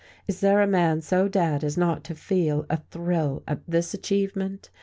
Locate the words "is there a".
0.27-0.67